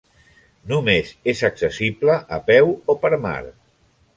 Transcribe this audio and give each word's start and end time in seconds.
Només 0.71 1.11
és 1.35 1.43
accessible 1.51 2.15
a 2.39 2.43
peu 2.51 2.73
o 2.95 2.99
per 3.05 3.13
mar. 3.29 3.39